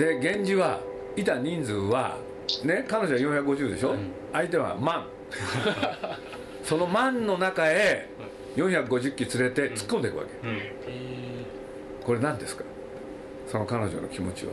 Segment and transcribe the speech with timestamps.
[0.00, 0.80] で源氏は
[1.14, 2.16] いた人数は
[2.64, 3.94] ね彼女は450でしょ、
[4.32, 5.04] 相手は万。
[6.64, 8.08] その万の中へ
[8.56, 10.30] 450機連れて突っ込んでいくわけ、
[12.04, 12.64] これ何ですか？
[13.46, 14.52] その彼女の気持ちは。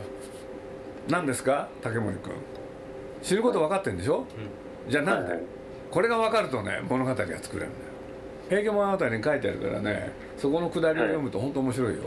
[1.08, 1.68] 何ですか？
[1.82, 2.32] 竹森君。
[3.22, 4.26] 知ること分かってんでしょ、
[4.88, 5.34] じゃあなんで、
[5.90, 7.68] これが分かるとね物語が作れるんだよ。
[8.50, 12.00] 平家物語に書いてあるからねそこのくだりを読むと本当面白いよ、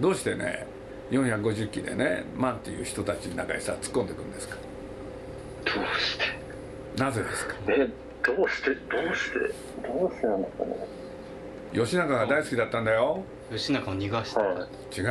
[0.00, 0.66] どうしてね
[1.10, 4.56] 450機でね万っていう人たちの中にさ突っ込んでいくんですか？
[5.64, 6.24] どうして？
[7.02, 7.54] なぜですか？
[7.68, 7.88] え
[8.22, 8.70] どうして？
[8.70, 9.38] どうして？
[9.86, 10.76] どうしてなんですかね
[11.72, 13.22] 義仲が大好きだったんだよ。
[13.52, 14.68] 吉中を逃がした、はい。
[14.96, 15.08] 違う。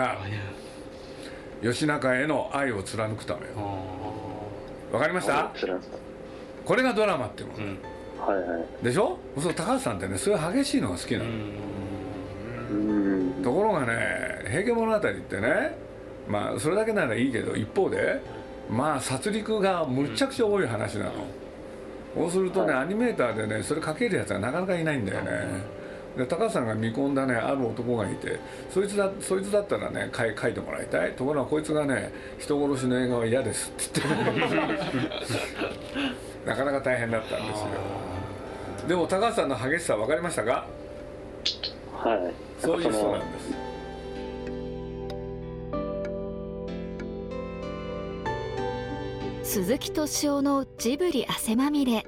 [1.61, 3.47] 義仲への愛を貫くためよ。
[4.91, 5.51] わかりました？
[6.65, 7.79] これがドラマっていうもの、うん。
[8.19, 8.83] はいはい。
[8.83, 9.17] でしょ？
[9.37, 11.29] そう高橋さんってねそういう激しいのが好きなの、う
[12.73, 13.41] ん。
[13.43, 15.77] ところがね「平家物語」ってね
[16.29, 18.21] まあそれだけならいいけど一方で
[18.69, 21.11] まあ殺戮がむっちゃくちゃ多い話なの、
[22.15, 25.31] そうするとねアニメーターでねそれ書けるやつがなかなかいないんだよね、
[26.15, 31.13] で高橋さんが見込んだねある男がいてそいつだそいつだったらね書い書いてもらいたい。
[31.13, 34.11] ところがこいつがね人殺しの映画は嫌ですって言
[34.47, 34.55] って
[36.45, 37.67] なかなか大変だったんですよ。
[38.87, 40.65] でも高橋さんの激しさ分かりましたか？
[42.03, 42.33] はい。
[42.59, 43.68] そういう人のなんです
[49.51, 52.05] 鈴木敏夫のジブリ汗まみれ。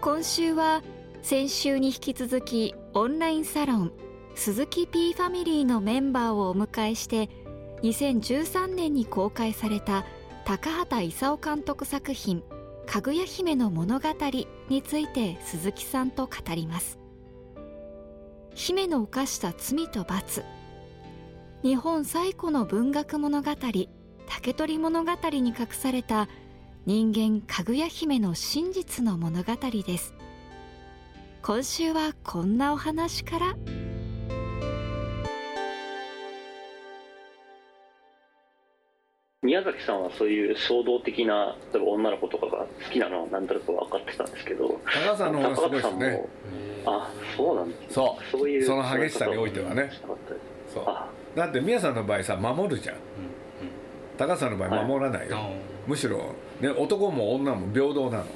[0.00, 0.84] 今週は
[1.20, 3.92] 先週に引き続きオンラインサロン
[4.36, 7.28] 鈴木 P ファミリーのメンバーをお迎えして
[7.82, 10.04] 2013年に公開された
[10.44, 12.44] 高畑勲監督作品
[12.86, 14.08] 「かぐや姫の物語」
[14.70, 17.00] について鈴木さんと語ります。
[18.54, 20.44] 姫の犯した罪と罰。
[21.64, 23.50] 日本最古の文学物語
[24.28, 26.28] 竹取物語に隠された
[26.84, 29.54] 人間かぐや姫の真実の物語
[29.86, 30.14] です。
[31.42, 33.56] 今週はこんなお話から。
[39.42, 44.80] 宮崎さんはそういう衝動的な例えば女の子とかが好きなのは何となく分かってたんですけど。
[44.84, 45.82] 高橋さんの方がすごいですね。
[45.84, 46.28] 高橋さんも
[46.86, 47.86] あそうなんですね。
[47.90, 48.30] そう。
[48.38, 49.90] そういうその激しさにおいてはね。
[50.72, 51.08] そうあ。
[51.36, 52.96] だって宮さんの場合さ守るじゃん
[54.18, 55.50] 高橋さんの場合守らないよ、あ
[55.86, 58.24] むしろ、ね、男も女も平等なの。
[58.24, 58.26] うん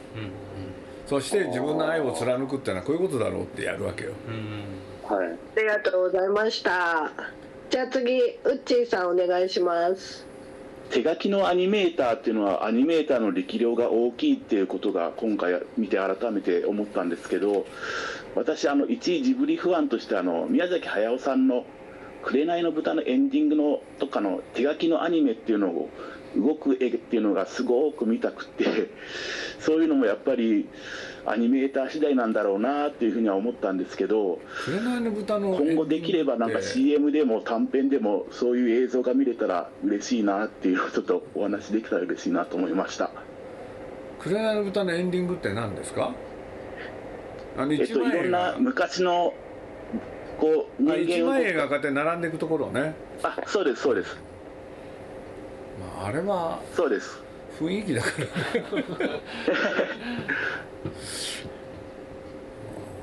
[1.11, 4.13] そして自分の愛を貫くってのはこういうことだろうってやるわけよ。
[4.29, 5.19] うんうん。
[5.19, 5.37] はい。
[5.57, 7.11] ありがとうございました。
[7.69, 10.25] じゃあ次ウッチーさんお願いします。
[10.91, 17.65] 手書きのアニメーターっていうのはアニメーターの力量が大きいっていうことが今回見て改めて思ったんですけど
[18.35, 21.65] 私あの一位ジブリファンとしてあの宮崎駿さんの
[22.23, 25.89] 「紅の豚」のエンディングのとかの手書きのアニメっていうのを
[26.37, 28.65] 動く絵っていうのがすごく見たくて
[29.59, 30.67] そういうのもやっぱり
[31.27, 43.11] アニメーター次第なんだろうなっていうふうには思ったんですけど紅の豚の今後できればなんか CM でも短編でもそういう映像が見れたら嬉しいなっていうのをちょっとお話できたら嬉しいなと思いました。
[44.21, 46.13] 紅の豚のエンディングって何ですか？
[47.59, 49.35] あのえっといろんなが昔の
[50.41, 50.91] こう人
[51.23, 54.17] 間を枚絵がこうやって並んでいくところね、あそうですそうです。
[55.78, 57.23] まあ、あれはそうです。
[57.61, 58.27] 雰囲気だから。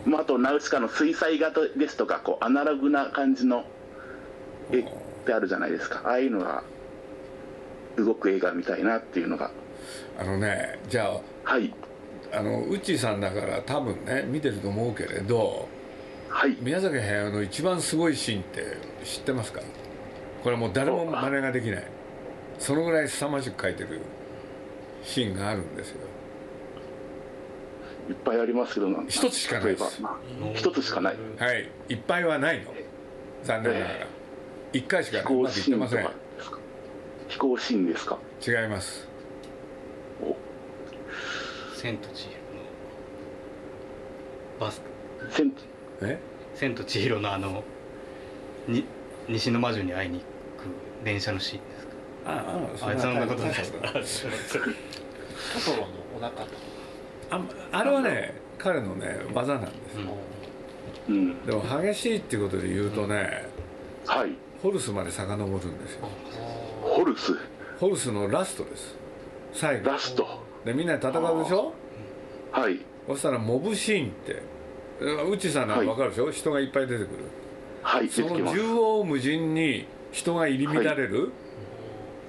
[0.09, 3.65] まあ、あとナウシカの水彩画ですとかこうアナログな感じの
[4.71, 4.85] 絵っ
[5.25, 6.01] てあるじゃないですか。
[6.05, 6.63] ああいうのが
[7.97, 9.51] 動く映画みたいなっていうのが。
[10.17, 11.71] あのねじゃはい。
[12.33, 15.69] ああのウッチーさんだから多分ね見てると思うけれど
[16.29, 16.57] はい。
[16.61, 19.61] 宮崎駿の一番すごいシーンって知ってますか？
[20.43, 21.83] これはもう誰も真似ができない。
[22.59, 24.01] そのぐらい凄まじく描いてる
[25.03, 25.97] シーンがあるんですよ。
[28.09, 30.01] いっぱいありますけど一つしかないです。
[30.53, 31.15] 一つしかない。
[31.37, 31.69] はい。
[31.89, 32.73] いっぱいはないの。
[33.43, 34.07] 残念ながら。
[34.73, 36.03] 一回しか飛行うまくいっシーンとてません。
[36.05, 36.59] かですか？
[37.29, 38.17] 飛行シーンですか？
[38.45, 39.07] 違います。
[41.75, 42.37] 千と千尋の
[44.59, 44.81] バス。
[45.29, 45.51] せん
[46.01, 46.19] え？
[46.55, 47.63] 千と千尋のあの
[48.67, 48.83] に
[49.27, 50.25] 西の魔女に会いに行く
[51.03, 51.93] 電車のシーンですか？
[52.25, 52.43] あ
[52.83, 54.03] ああそんなことですない。
[55.63, 56.47] トトロのお腹とか。
[57.29, 57.41] あ
[57.71, 59.73] あれはね彼のね技なんです
[61.09, 61.45] うん。
[61.45, 63.45] でも激しいっていうことで言うとね
[64.05, 64.31] はい。
[64.61, 66.09] ホルスまで遡るんですよ。
[66.81, 67.33] ホルス？
[67.79, 68.95] ホルスのラストです。
[69.53, 69.91] 最後。
[69.91, 70.27] ラスト。
[70.65, 71.73] でみんなで戦うでしょ？
[72.51, 72.79] はい。
[73.07, 74.41] そしたらモブシーンって
[74.99, 77.17] うっちーさんなんか分かるでしょ、人がいっぱい出てくる。
[77.83, 81.31] はいその縦横無尽に人が入り乱れる、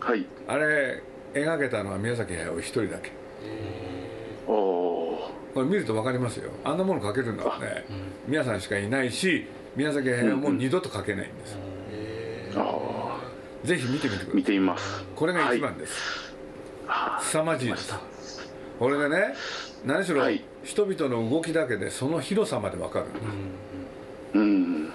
[0.00, 0.26] はい。
[0.46, 1.02] あれ
[1.34, 3.10] 描けたのは宮崎駿一人だけ。
[4.46, 6.50] おおこれ見ると分かりますよ。
[6.64, 7.84] あんなもの描けるのはね。
[8.26, 12.60] 宮さんしかいないし宮崎駿も二度と描けないんです、ー。
[12.60, 13.18] あ
[13.64, 14.42] ぜひ見てみてください。
[14.42, 15.04] てみます。
[15.16, 15.80] これが一番はい。
[15.80, 16.34] です、
[16.86, 17.94] あ凄まじいです
[18.78, 19.34] これでね
[19.84, 20.42] 何しろ、はい。
[20.64, 23.06] 人々の動きだけでその広さまで分かる。
[24.34, 24.92] うん。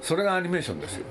[0.00, 1.06] それがアニメーションですよ。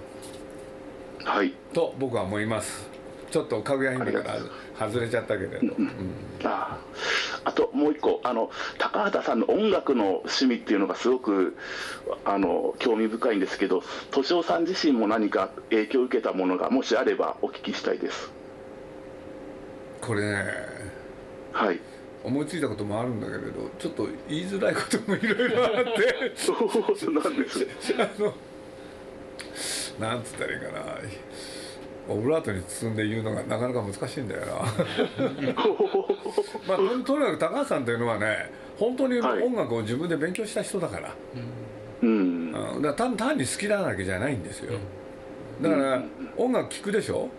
[1.23, 1.53] はい。
[1.73, 2.89] と僕は思います。
[3.31, 4.37] ちょっとかぐや姫から
[4.87, 5.89] 外れちゃったけれど、うん。
[6.43, 6.77] あ。
[7.45, 11.57] あともう一個あの高畑さんの音楽の趣味っていうのがすごく
[12.25, 18.31] あの興味深いんですけど敏夫さん自身も何か影響を受けたものがもしあればお聞きしたいです。
[20.01, 20.43] これね
[21.51, 21.79] はい
[22.23, 26.31] 思いついたこともあるんだけれどちょっと言いづらいこともいろいろあって。
[26.35, 27.65] そうなんです
[27.97, 28.33] あの
[29.99, 30.81] なんつったらいいかな。
[32.09, 34.47] オブラートに包んで言うのがなかなか難しいんだよな。
[36.67, 39.43] まあととにかく高橋さんというのはね本当にはい。
[39.43, 41.13] 音楽を自分で勉強した人だから,、
[42.01, 42.53] うん。
[42.75, 44.73] うん、だ単単に好きなわけじゃないんですよ。
[45.61, 46.03] だから
[46.35, 47.29] 音楽聴くでしょ、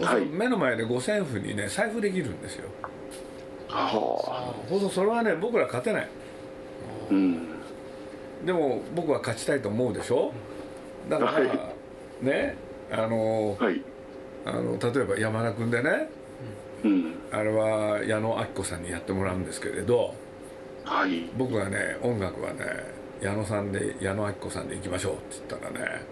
[0.00, 0.24] はい。
[0.26, 2.68] 目の前で五線譜にね財布できるんですよ
[3.68, 6.02] はほんとそれはね僕ら勝てない。
[6.02, 6.08] あ
[7.10, 7.48] うん。
[8.44, 10.32] でも僕は勝ちたいと思うでしょ？
[11.08, 12.24] だから、はい。
[12.24, 12.56] ね
[12.90, 13.82] あのはい。
[14.46, 16.08] あの例えば山田君でね
[16.84, 17.14] うん。
[17.32, 20.14] あれは矢野明子さんにやってもらうんですけれど
[20.84, 21.30] はい。
[21.36, 22.58] 僕がね音楽はね
[23.22, 26.02] 矢野さんで矢野明子さんで行きましょうって言ったらね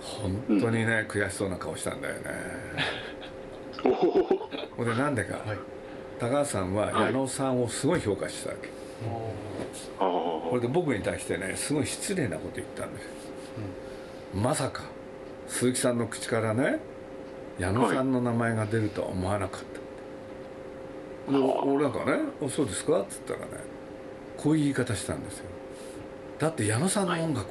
[0.00, 2.20] 本当にね、悔しそうな顔したんだよね。
[3.84, 3.92] おお
[4.76, 5.40] ほんでなんでか、
[6.18, 8.68] 高橋さんは矢野さんをすごい評価してたわけ。
[9.98, 13.06] あこれで僕に対してねすごい失礼なこと言ったんです、
[14.34, 14.82] まさか
[15.46, 16.80] 鈴木さんの口からね
[17.58, 19.60] 矢野さんの名前が出るとは思わなかっ
[21.26, 23.46] た、で俺なんかね「おそうですか?」っつったらね
[24.36, 25.44] こういう言い方したんですよ。
[26.38, 27.50] だって矢野さんの音楽はって。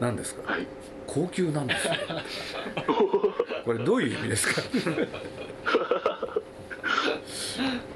[0.00, 0.66] 何ですか、はい。
[1.06, 1.94] 高級なんですよ。
[3.64, 4.62] これどういう意味ですか？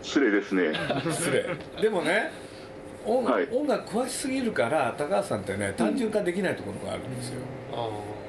[0.02, 0.72] 失礼ですね。
[1.10, 1.46] 失礼。
[1.82, 2.30] でもね
[3.04, 3.48] 音,、はい。
[3.52, 7.40] 音楽詳しすぎるから高橋さんってね単純化できないところがあるんですよ、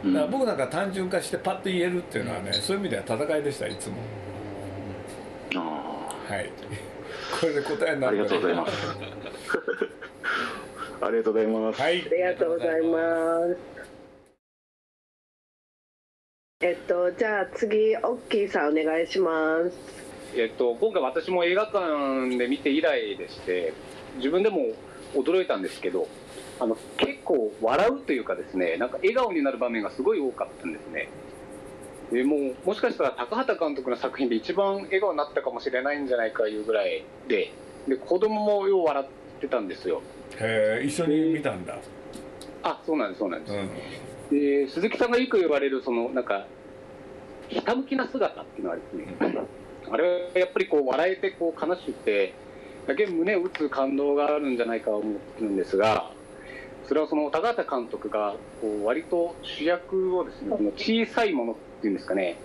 [0.03, 0.13] うん。
[0.13, 3.95] だから僕なんか単純化してパッと言えるっていうのはねそういう意味では戦いでしたいつも。
[5.55, 6.49] あはい。
[7.39, 8.71] これで答えになるあありがとうございます。
[11.01, 11.81] ありがとうございます。
[11.81, 12.01] はい。
[12.01, 12.99] ありがとうございま
[13.55, 13.75] す。
[16.61, 20.04] えっと、じゃあ次、オッキーさんお願いします。
[20.37, 23.73] えっと、今回私も映画館で見て以来でして
[24.17, 24.73] 自分でも
[25.13, 26.07] 驚いたんですけど
[26.59, 31.09] あの結構笑うというかですねなんか笑顔になる場面がすごい多かったんですね。
[32.11, 37.51] でもうもしかしたら高畑監督の作品で一番笑顔になったかもしれないんじゃないかいうぐらいで
[37.87, 40.01] で子供もよう笑ってたんですよ。
[40.37, 41.77] へえ一緒に見たんだ。
[42.63, 44.65] あそうなんですそうなんです、うん。
[44.65, 46.45] で鈴木さんがよく言われるそのなんか
[47.47, 49.05] ひたむきな姿っていうのはですね、
[49.91, 52.33] あれはやっぱりこう笑えてこう悲しくて
[52.87, 56.11] だけ胸を打つ感動があるんじゃないかと思うんですが
[56.87, 62.37] それはその高畑監督がこう割と主役をですねその小さいものっていうんですかね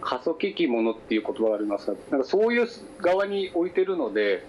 [0.00, 2.68] 過疎ききものっていう言葉がありますがなんかそういう
[3.00, 4.44] 側に置いてるので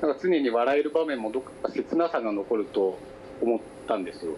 [0.00, 2.98] なんか常に笑える場面もどっか切なさが残ると
[3.42, 4.32] 思ったんですよ。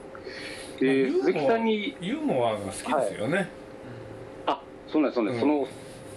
[0.81, 3.49] でまあ鈴木さんにユーモアが好きですよね、
[4.47, 5.51] あそうなんですそうなんです、うん。
[5.53, 5.69] その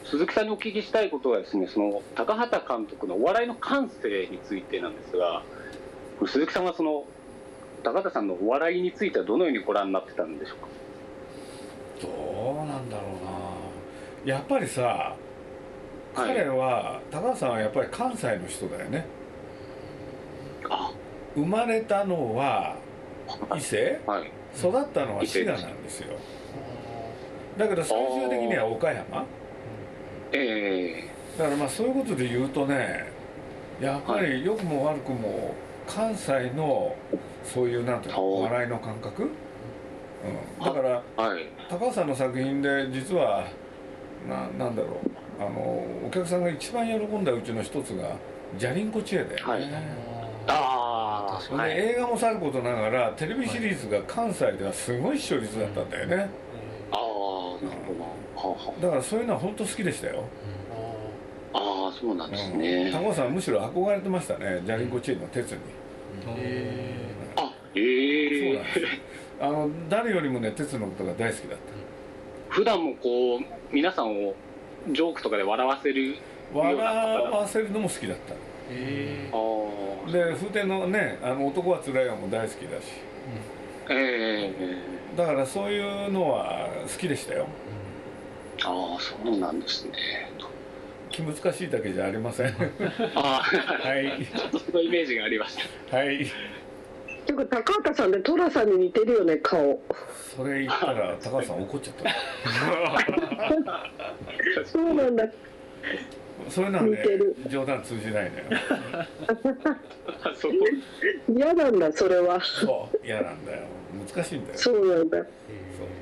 [0.10, 5.42] 鈴木さんにお聞きしたいことはですねその高畑監督のお笑いの感性についてなんですが
[6.28, 7.06] 鈴木さんはその
[7.84, 10.68] 高畑さんのお笑いについてはどのようにご覧になってたんでしょうか？
[12.02, 13.04] どうなんだろ
[14.24, 14.34] うな。
[14.34, 15.16] やっぱりさ、は
[16.16, 16.16] い。
[16.16, 19.06] 彼は高橋さんはやっぱり関西の人だよね。
[20.70, 20.92] あ。
[21.36, 22.76] 生まれたのは
[23.56, 24.02] 伊勢？
[24.06, 24.32] はい。
[24.58, 26.18] 育ったのは滋賀なんですよ。
[27.58, 29.26] だけど最終的には岡山
[30.32, 33.06] えだからまあそういうことで言うとね
[33.82, 35.54] やっぱり良くも悪くも
[35.88, 36.96] 関西の
[37.44, 41.48] そういうなんていうのお笑いの感覚、うん、だからえはい。
[41.70, 43.46] 高橋さんの作品で実は
[44.28, 45.16] ななんだろう。
[45.38, 48.16] あのお客さんが一番喜んだうちの一つが
[48.58, 49.64] 「じゃりんこ知恵」だよね、はい。
[50.48, 56.16] ああそれはいで映画もさることながらテレビシリーズが関西ではすごい視聴率だったんだよね。
[56.92, 58.05] ああなるほど
[58.82, 60.24] だからそういうのは本当好きでしたよ、
[61.54, 62.60] あああそうなんですうん。
[62.60, 64.62] ね、高橋さんはむしろ憧れてましたね。
[64.66, 65.58] じゃりんこ知恵の鉄に。
[66.26, 66.36] あそう
[67.76, 68.80] ええなんです。
[68.80, 68.88] よ
[69.42, 71.58] あの誰よりもね鉄のことが大好きだっ
[72.50, 73.40] 普段もこう
[73.72, 74.34] 皆さんを
[74.92, 76.16] ジョークとかで笑わせる
[76.54, 78.34] 笑わせるのも好きだった。
[78.34, 78.38] へ
[78.72, 79.30] え
[80.12, 82.84] で風天のねあの男はつらいよも大好きだし、
[83.90, 85.18] ええ。
[85.18, 87.48] だからそういうのは好きでしたよ、
[88.64, 89.92] ああそうなんですね。
[91.12, 92.48] 気難しいだけじゃありません。
[93.16, 94.26] ああはい。
[94.26, 95.58] ちょっとそのイメージがありまし
[95.90, 95.98] た。
[95.98, 96.26] はい。
[97.26, 99.80] ていうか高畑さんで寅さんに似てるよね顔。
[100.36, 102.12] それ言ったら高橋さん怒っちゃった。
[104.66, 105.26] そうなんだ。
[106.50, 107.36] それなんで似てる。
[107.48, 108.44] 冗談通じないのよ。
[110.36, 110.52] そう。
[111.30, 112.40] 嫌なんだそれは。
[112.42, 113.64] そう嫌なんだよ。
[114.14, 114.58] 難しいんだよ。
[114.58, 115.26] そうなんだ。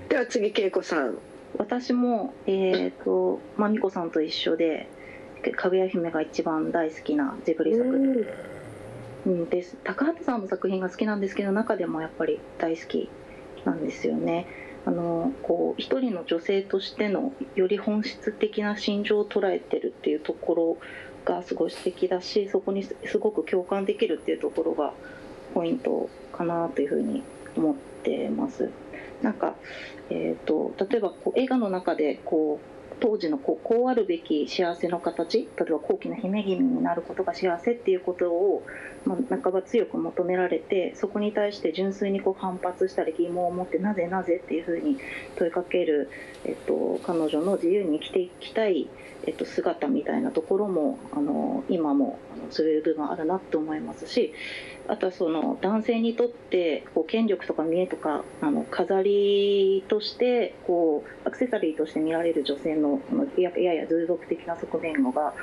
[0.10, 1.18] では次恵子さん
[1.58, 4.88] 私もえっ、とまみこさんと一緒で
[5.56, 8.26] 「かぐや姫」が一番大好きなジブリ作品
[9.26, 9.78] うんです。
[9.84, 13.10] 高畑さんの作品が好きなんですけど中でもやっぱり大好き
[13.66, 14.48] なんですよね。
[14.86, 20.78] あのこう一人の女性としてのより本質的な心情を捉えてるっていうところ
[21.24, 24.92] がすごい素敵だしそこにすごく共感できるっていうところが
[25.54, 27.24] ポイントかなというふうに
[27.56, 28.70] 思ってます。
[29.22, 29.56] なんか、
[30.14, 38.64] えー、と例えばこう映画の中でこう当時のこうこうあるべき幸せの形例えば高貴な姫君になることが幸せっていうことを、
[39.06, 44.98] まあ、半ば強く求められてそこに対して純粋にこう反発したり疑問を持ってなぜなぜっていうふうに
[45.36, 46.10] 問いかける、
[46.46, 48.88] えっと、彼女の自由に生きていきたい、
[49.26, 54.34] えっと、姿みたいなところもあの今もあのそういう部分あるなって思いますし
[54.88, 65.34] あとはその男性にとってこう権力とか見栄とかあの飾りとしてこうアクセサリーとして見られる女性ののややや従属的な側面が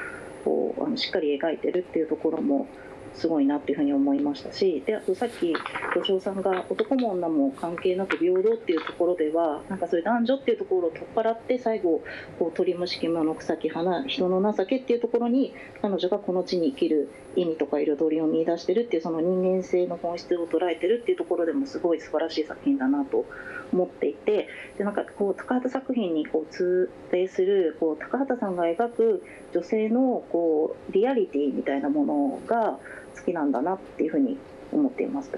[0.45, 2.67] こうあのしっかり描いてるっていうところも
[3.15, 5.53] すごいなっていうふうに思いましたしであとさっき
[5.95, 12.03] 土生さんが男も女も関係なく平等っていうところではなんかそういう男女っていうところを取っ払って最後
[12.39, 23.25] こう鳥虫獣の草木花人の情けっていうところに彼女がこの地に生きる意味とか彩りを見出してるっていうその人間性の本質を捉えてるっていうところでもすごい素晴らしい作品だなと
[23.73, 24.49] 思っていて
[24.79, 29.23] でなんかこう高畑作品にこう通底するこう高畑さんが描く
[29.53, 32.79] 女性のこうリアリティみたいなものが
[33.17, 34.39] 好きなんだなっていうふうに
[34.73, 35.31] 思っています。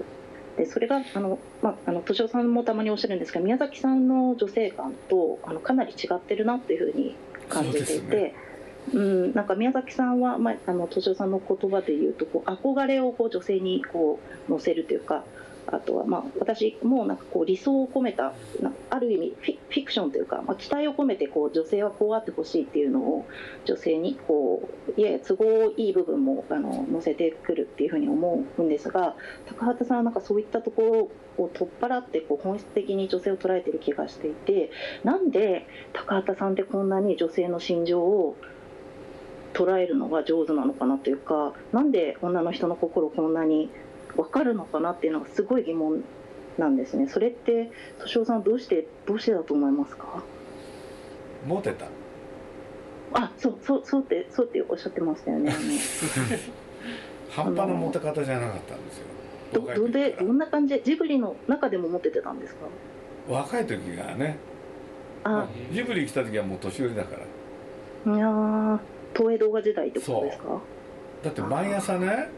[0.57, 7.15] でそれがあの、まあ、あの敏夫さんもたまにおっしゃるんですが宮崎さんの女性感とあのかなり違ってるなっていうふうに
[7.49, 8.33] 感じていて。
[8.91, 15.23] う、ん、なんか宮崎さんは、まあ、あの敏夫さんの言葉で言うとこう憧れをこう女性にこう乗せるというか
[15.67, 18.33] あとは、まあ、私もなんかこう理想を込めた
[18.89, 23.25] ある意味フィフィクションというか、まあ、期待を込めてこう女性はこうあってほしいっていうのを
[23.65, 29.15] 女性にこういやや都合いい部分もあの乗せてくるっていうふうに思うんですが
[29.45, 34.71] 高畑さんはなんかそういったところを取っ払ってこう本質的に女性を捉えてる気がしていて
[35.03, 38.35] なんで高畑さんってこんなに女性の心情を
[39.53, 43.69] 捉えるのが上手なのかなというかなんで女の人の心をこんなに
[44.15, 46.03] 分かるのかなっていうのがすごい疑問
[46.57, 47.07] なんですね。
[47.07, 50.23] それって敏夫さんどうしてどうしてだと思いますか？
[51.47, 51.85] モテた？
[53.15, 55.51] あそうそうそうってそうっておっしゃってましたよね。
[57.31, 59.05] 半端なモテ方じゃなかったんですよ。
[59.53, 60.75] どどでどんな感じ？
[60.75, 62.67] でジブリの中でもモテてたんですか？
[63.29, 64.37] 若い時がね。
[65.23, 65.47] あ。
[65.71, 67.15] ジブリ来た時はもう年寄りだか
[68.05, 68.15] ら。
[68.15, 68.79] いやー
[69.15, 70.59] 東映動画時代ってことですか？
[71.23, 72.29] だって毎朝ね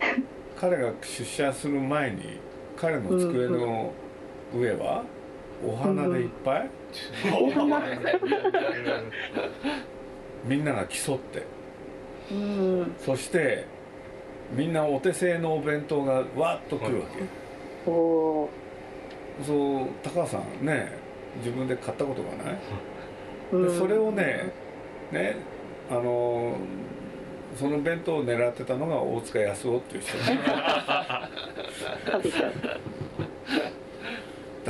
[0.60, 2.38] 彼が出社する前に
[2.76, 3.92] 彼の机の
[4.54, 5.04] 上は
[5.66, 6.70] お花でいっぱい、
[10.44, 11.46] みんなが競って。
[12.30, 12.94] うん。
[12.98, 13.66] そして
[14.52, 17.22] みんなお手製のお弁当がわっと来るわけ、
[17.90, 18.50] おお
[19.46, 20.92] そう高橋さんね
[21.38, 22.58] 自分で買ったことがない、
[23.52, 23.62] うん。
[23.68, 24.52] でそれをね
[25.12, 25.36] ね
[25.90, 26.56] あの
[27.56, 30.24] その弁当を狙ってたのが大塚康夫っていう人 だ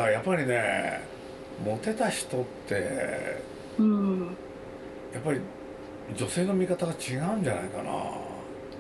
[0.03, 1.01] からやっぱりね
[1.65, 3.37] モテた人って
[3.79, 4.37] うん。
[5.13, 5.41] やっぱり
[6.17, 6.99] 女性の見方が違う
[7.39, 7.93] んじゃないかな。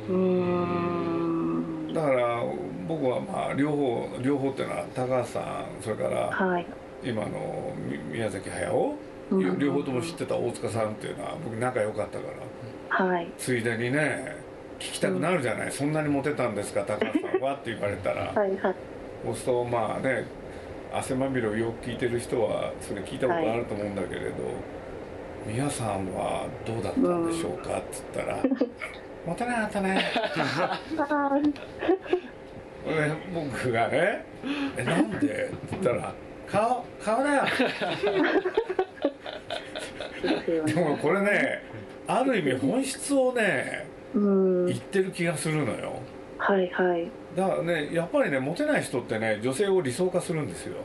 [0.08, 1.92] うん。
[1.92, 2.42] だから
[2.88, 6.66] 僕はまあ両方両方っていうのは高橋さんそれからはい。
[7.02, 8.94] 今のみ宮崎駿
[9.30, 9.58] うん。
[9.58, 12.34] 両方とも知ってた大塚さんっていうのは僕仲良かったから
[13.04, 13.28] はい。
[13.38, 14.36] ついでにね
[14.78, 16.84] 聞きたくなるじゃない、そんなにモテたんですか？
[16.84, 18.74] 高橋さんはって言われたら、はいはい。
[19.24, 20.24] そうするとまあね
[20.92, 24.34] 汗まみれをよく聞いてる人はそれ聞いたことあると思うんだけれど、
[25.46, 28.38] 宮さんはどうだったんでしょうかっつったら
[29.26, 30.02] 「モテなかったね」
[32.86, 34.24] で僕がね
[34.78, 36.12] 「えなんで?」って言ったら
[36.50, 37.42] 「顔顔だよ」
[40.66, 41.62] でもこれね
[42.18, 44.66] ある意味本質をねうん。
[44.66, 45.94] 言ってる気がするのよ。
[46.38, 47.08] はいはい。
[47.36, 50.76] だからねやっぱりねモテない人ってね女性を理想化するんですよ。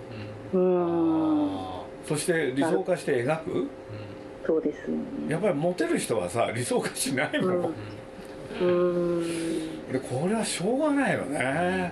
[0.53, 1.58] うん。
[2.08, 3.67] そして理想化して描く。
[4.46, 4.98] そうですね。
[5.27, 7.74] やっぱりモテる人はさ理想化しないもん、
[8.62, 9.91] うん。
[9.91, 11.91] でこれはしょうがないよね。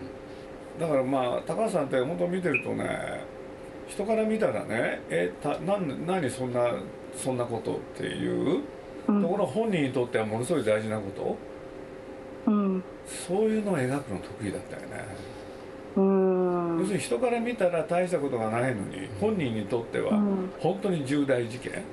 [0.79, 3.23] だからまあ高橋さんって本当見てるとね
[3.87, 6.73] 人から見たらねえたなん何そんな
[7.15, 8.61] そんなことっていう、
[9.05, 11.37] ところが本人にとってはものすごい大事なこ
[12.45, 12.83] と、うん。
[13.27, 14.87] そういうのを描くの得意だったよね、
[15.95, 16.79] うん。
[16.79, 20.19] 要するに人から見たら大したことがないのに本人にとっては
[20.59, 21.83] 本当に重大事件、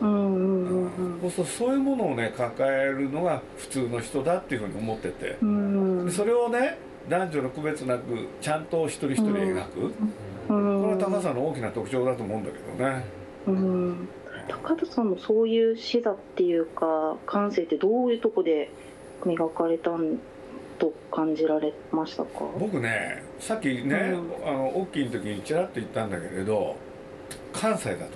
[0.00, 6.06] そうするとそういうものをね抱えるのが普通の人だっていうふうに思ってて、うん。
[6.06, 6.78] でそれをね
[7.08, 10.80] 男女の区別なくちゃんと一人一人描く、うん。
[10.82, 13.04] これは高橋さんの大きな特徴だと思うんだけどね。
[13.46, 14.08] うん
[14.48, 18.70] 高田さんのそういう視座っていうか感性ってどういうとこで
[19.24, 20.18] 磨かれたん
[20.78, 22.28] と感じられましたか？
[22.58, 24.14] 僕ねさっきね、
[24.44, 26.76] あの大きい時にちらっと言ったんだけれど
[27.52, 28.12] 関西だと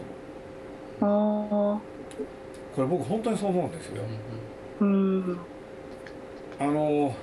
[1.00, 1.76] 思う。
[1.76, 1.80] ああ
[2.76, 4.02] これ僕本当にそう思うんですよ。
[4.80, 5.38] うん。
[6.58, 7.14] あの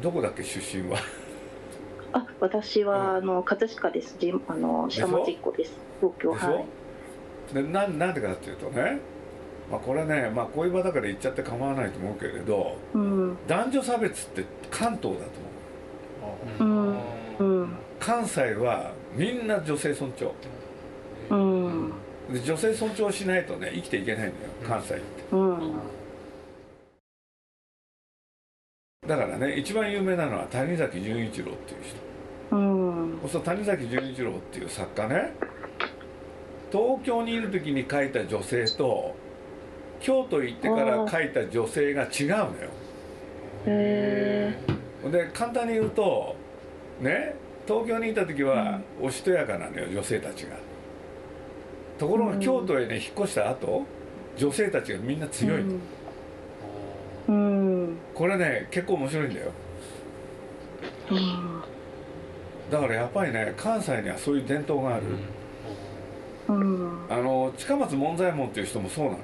[0.00, 0.98] どこだっけ出身は？
[2.14, 4.16] あ私はあの葛飾です。
[4.18, 5.72] じあの下町っ子です。
[6.00, 6.64] 東京はい
[7.52, 8.98] でなんなんでかっていうとね、
[9.70, 13.36] まあ、これね、まあ、こういう場だから言っちゃって構わないと思うけれどうん。
[13.46, 15.30] 男女差別って関東だと
[16.60, 16.96] 思
[17.38, 17.38] う。
[17.40, 17.60] うん。
[17.62, 17.68] うん。
[17.98, 20.32] 関西はみんな女性尊重。
[21.30, 21.92] うん。
[22.32, 25.02] で女性尊重しないとね生きていけないんだよ関西って。
[25.32, 25.72] うん。
[29.06, 32.56] だからね一番有名なのは谷崎潤一郎っていう人。
[32.56, 33.20] うん。
[33.30, 35.32] そう谷崎潤一郎っていう作家ね
[36.72, 39.14] 東京にいる時に書いた女性と
[40.00, 42.50] 京都行ってから書いた女性が違うのよ。
[43.66, 44.58] へ
[45.12, 46.34] で簡単に言うと
[47.00, 50.56] ね東京にいた時はおしとやかなのよ女性たちが。
[51.98, 53.84] ところが京都へね引っ越した後
[54.36, 55.74] 女性たちがみんな強いの、
[57.28, 57.96] うん。
[58.14, 59.52] これね結構面白いんだよ。
[61.10, 61.62] うん。
[62.70, 65.04] だからやっぱりね関西にはそういう伝統がある、
[66.48, 66.98] うん。
[67.08, 69.22] あの近松門左衛門っていう人もそうなのよ。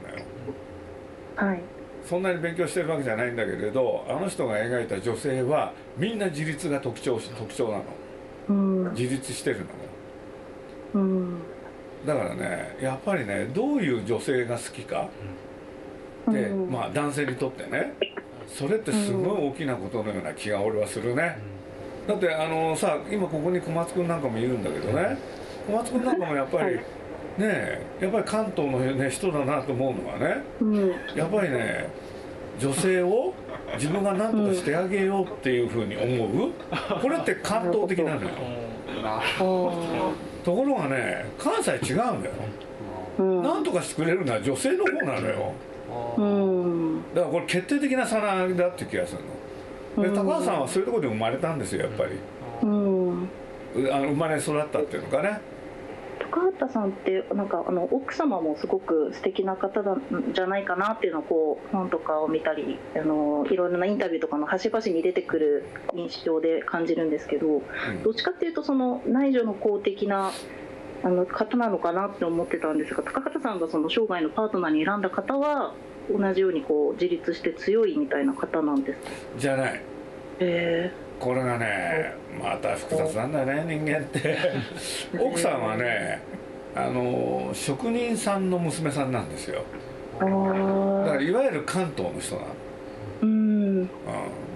[1.36, 1.60] はい。
[2.04, 7.84] そんなに勉強してるわけじゃないんだけれどあの人が描いた女性はみんな自立が特徴特徴なの。
[8.48, 8.94] うん。
[8.94, 9.66] 自立してるの
[10.94, 11.38] うん。
[12.06, 15.08] だからねやっぱりねどういう女性が好きか
[16.30, 16.70] って、うん。
[16.70, 17.94] まあ男性にとってね
[18.48, 21.38] それってすごい大きなことのような気が俺はするね、
[22.06, 25.18] だってあのさ今ここに小松君なんかもいるんだけどね。
[25.66, 26.80] 小松君なんかもやっぱり、
[27.38, 30.90] ねえやっぱり関東の、ね、人だなと思うのはねうん。
[31.14, 31.88] やっぱりね
[32.58, 33.32] 女性を
[33.74, 36.52] 自分が何とかしてあげようっていうふうに思う？
[37.00, 38.28] これって関東的なのよ。
[40.44, 42.34] ところがね関西違うんだよ。
[43.18, 43.42] うん。
[43.42, 45.52] 何とかしてくれるのは女性の方なのよ。
[46.16, 47.14] うん。
[47.14, 49.20] だからこれ決定的な差なんだって気がする
[49.96, 50.02] の。
[50.02, 52.10] で高橋さんはそういうところで生まれたんですよやっぱり。
[52.62, 53.22] うん。
[53.22, 53.28] う
[53.92, 55.40] あの生まれ育ったっていうのかね
[56.30, 59.96] 高畑さんってなんかあの奥様もすごく素敵な方だ
[60.32, 65.64] じゃないかなっていうのをこう本とかを見たりあのいろいろなインタビューとかの端々に出てくる
[65.94, 67.62] 印象で感じるんですけど、
[68.04, 70.32] どっちかっていうとその内助の公的な
[71.02, 75.74] あの方なのかなって思ってたんですが高畑さんがその生涯のパートナーに選んだ方は
[76.10, 79.08] 同じようにこう自立して強いみたいな方なんですか？
[79.38, 79.74] じゃない。
[79.74, 79.80] へ
[80.40, 84.38] えこれがねまた複雑なんだよね人間って。
[85.18, 86.20] 奥さんはね
[86.74, 89.62] あの職人さんの娘さんなんですよ。
[90.20, 92.48] あだあからいわゆる関東の人なの、
[93.22, 93.78] うん。
[93.78, 93.88] うん、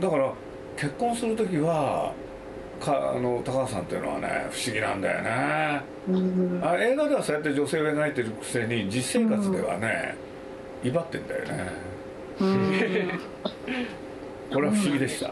[0.01, 0.33] だから
[0.77, 2.13] 結婚する時は
[2.81, 5.81] かあの高橋さんっていうのはね不思議なんだよね。
[6.09, 6.61] うん。
[6.63, 10.15] あ映画ではそうやって女性を描いてるくせに実生活ではね、
[10.85, 11.67] 威張ってんだよね。
[12.41, 13.21] うん。
[14.53, 15.31] これは不思議でした、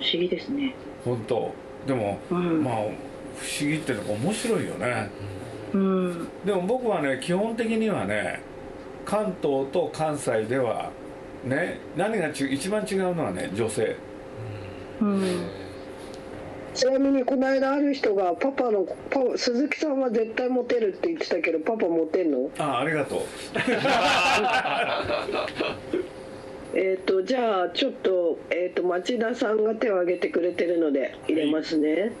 [0.00, 0.74] 不思議ですね。
[1.04, 1.52] 本当。
[1.86, 2.64] でも、うん。
[2.64, 2.90] まあ不思
[3.60, 5.10] 議っていうのが面白いよね。
[5.72, 6.28] うん。
[6.44, 8.40] でも僕はね基本的にはね
[9.04, 10.90] 関東と関西では
[11.44, 13.96] ね何がち一番違うのはね女性。
[15.00, 15.22] うん。
[16.74, 22.50] ちなみにこの間ある人がパパのパ鈴木さんは絶対モテるって言ってたけどパパモテんの？
[22.58, 23.20] あありがとう
[26.78, 32.12] えっ、とじゃあちょっと,、えー、と町田さんが手を挙げてくれてるので入れますね。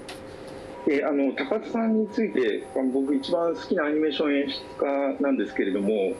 [0.88, 6.14] えあの高津さんについて僕一番好きなアニメーション演出家なんですけれども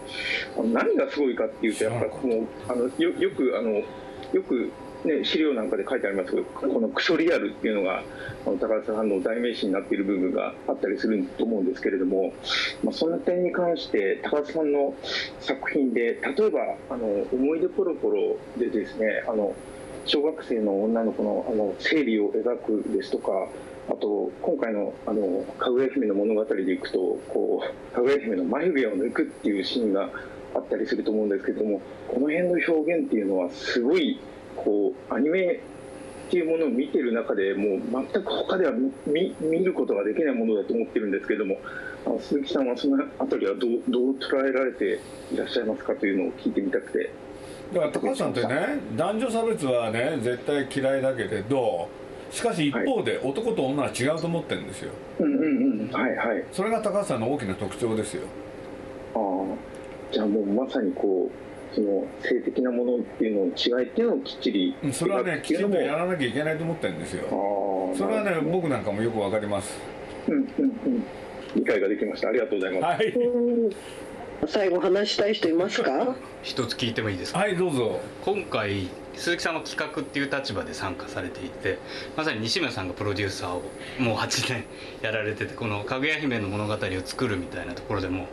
[0.56, 3.70] 何がすごいかっていうとやっぱもうあのよよくあの
[4.32, 4.72] よく
[5.06, 6.30] ね、資料なんかで書いてあります。
[6.30, 8.02] けどこのクソリアルっていうのが
[8.44, 12.32] 高津さんの代名詞になっている部分があったりすると思うんですけれども、
[12.82, 14.94] まあ、その点に関して高津さんの
[15.40, 19.54] 作品で例えばあの「思い出ポロポロ」でですねあの
[20.04, 23.48] 小学生の女の子のあの生理を描くですとか
[23.88, 30.10] あと今回のあのかぐや姫の物語でいくとこうかぐや姫の眉毛を抜くっていうシーンが
[30.54, 34.18] あったりすると思うんですけどもこの辺の表現っていうのはすごい
[34.56, 35.60] こうアニメ
[36.26, 38.72] っていうものを見てる中でもう全く他では
[39.06, 41.56] 見見ることができないものだと思ってるんですけれども
[42.20, 45.00] 鈴木さんはその辺りはどうどう捉えられて
[45.32, 47.10] いらっしゃいますかというのを聞いてみたくて。
[47.72, 51.88] だから高橋さんってね男女差別はね絶対嫌いだけれど
[52.30, 55.90] しかし一方で男と女は違うと思ってるんですよ、うんうんうん。
[55.90, 56.44] はいはい。
[56.52, 58.22] それが高橋さんの大きな特徴ですよ。
[59.14, 60.12] ああ。
[60.12, 67.92] じゃあもうまさにこうその性的なものっていうのの違いっていうのをきっちりそれはねきちんとやらなきゃいけないと思ってるんですよ。
[67.94, 69.78] それはね僕なんかもよくわかります。
[70.26, 71.04] うんうんうん。
[71.54, 72.28] 理解ができました。
[72.28, 73.14] ありがとうございます、はい
[74.46, 76.14] 最後話したい人いますか？
[76.42, 77.40] 一つ聞いてもいいですか？
[77.40, 78.00] はいどうぞ。
[78.24, 81.78] 今回鈴木さんは企画っていう立場で参加されていて
[82.16, 83.62] まさに西村さんがプロデューサーを
[83.98, 84.64] もう8年
[85.00, 88.26] やられててこの「かぐや姫」の物語を作るみたいなところでも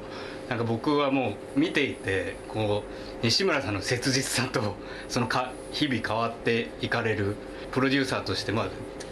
[0.49, 4.75] なんか僕はもう見ていてこう西村さんの切実さと
[5.07, 7.35] そのか日々変わっていかれる
[7.71, 8.67] プロデューサーとして、まあ、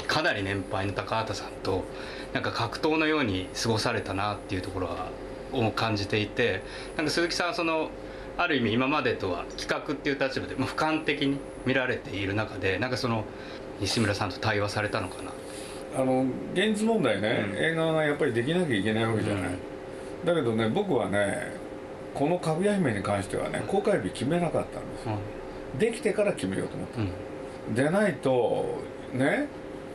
[0.07, 1.85] かなり年配の高畑さんと
[2.33, 5.07] なんか格闘のように過ごされたなっていうところは
[5.53, 6.61] を感じていて
[6.97, 7.89] なんか鈴木さんはその
[8.37, 13.25] ある意味今までとは企画っていう立場で、まあ、俯瞰的に見られている中でなんかその
[13.79, 15.31] 西村さんと対話されたのかな？
[15.93, 19.47] あの現実問題ね、うん、映画がやっぱりできなきゃいけないわけじゃない、う
[20.23, 21.51] ん、だけどね僕はね
[22.13, 25.17] この「かぐや姫」に関してはね公開日決めなかったんですよ、
[25.73, 26.89] うん、できてから決めようと思っ
[27.75, 28.79] た、でないと
[29.13, 29.47] ね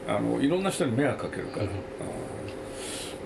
[0.07, 1.67] あのいろんな人に迷惑かけるから、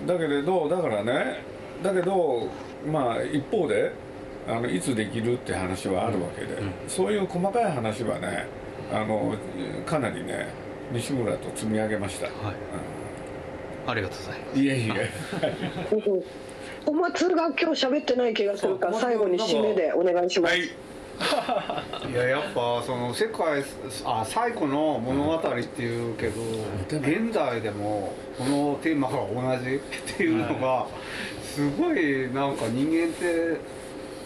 [0.07, 1.43] だけれどだからね
[1.83, 2.49] だけど
[2.91, 3.93] まあ一方で
[4.49, 8.47] あのいつできるって話はあるわけで、うん、そういう細かい話はね
[8.93, 9.35] あの
[9.87, 10.49] かなりね
[10.93, 12.35] 西村と積み上げました、はい。
[13.85, 14.59] うん、ありがとうございます。
[14.59, 15.11] いえいえ。
[16.87, 22.11] お松が今日喋ってない気がするから最後に締めでお願いします、はい。
[22.11, 23.63] いややっぱその世界
[24.05, 26.41] あ最古の物語っていうけど、
[26.89, 30.87] 現代でもこのテーマが同じっていうのが
[31.55, 33.61] すごいなんか人間って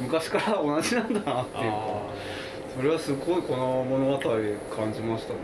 [0.01, 1.73] 昔から同じなんだなっていう。
[2.77, 5.39] それはすごいこの物語感じましたね。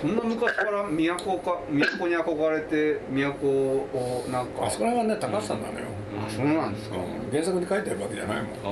[0.00, 4.66] そんな昔から都か都に憧れて都をなんか。
[4.66, 5.86] あそこら辺はね高橋さんなのよ、
[6.18, 6.96] あそうなんですか、
[7.30, 8.48] 原作に書いてあるわけじゃないもん。
[8.64, 8.70] あ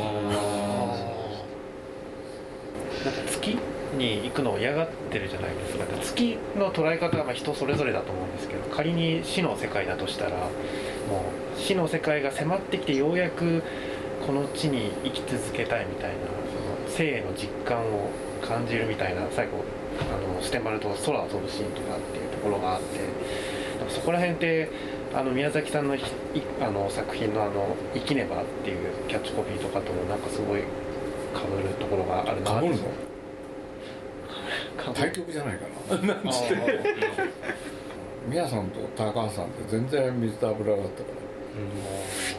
[3.04, 3.56] なんか月
[3.96, 5.84] に行くのを嫌がってるじゃないですか。
[6.02, 10.48] 月の捉え方は人それぞれだと思うんですけど仮に死の世界だとしたら
[11.10, 11.24] も
[11.56, 13.64] う死の世界が迫ってきてようやく
[14.24, 16.28] この地に生き続けたいみたいなその
[16.88, 19.64] 生への実感を感じるみたいな最後
[20.00, 20.04] あ
[20.38, 23.00] のステマルと空を飛ぶシーンとかっていうところがあって
[23.88, 24.70] そこら辺って
[25.12, 25.96] あの宮崎さんのあ
[26.70, 28.76] の作品のあの「生きねば」っていう
[29.08, 30.60] キャッチコピーとかともなんかすごい
[31.34, 32.62] かぶるところがあるな
[34.94, 36.54] 対局じゃないかな なんつって
[38.30, 41.20] 宮さんと高橋さんって全然水と油だったから。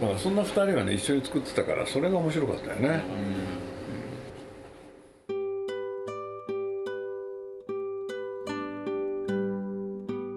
[0.02, 3.04] だからそんな2人がね一緒に作ってたからそれが面白かったよね、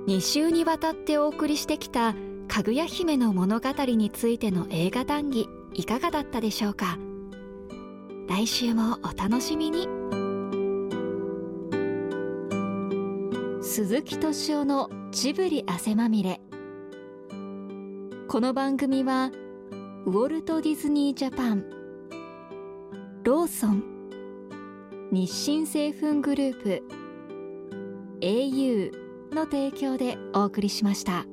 [0.09, 2.15] 2週にわたってお送りしてきた
[2.49, 6.99] 「かぐや姫の物語」についての映画談義いかがだったでしょうか？
[8.29, 9.87] 来週もお楽しみに
[13.77, 16.41] 鈴木敏夫のジブリ汗まみれ
[18.29, 19.33] この番組は
[20.07, 21.65] ウォルト・ディズニー・ジャパン
[23.25, 23.83] ローソン
[25.11, 26.83] 日清製粉グループ
[28.21, 28.93] au
[29.35, 31.27] の提供でお送りしました。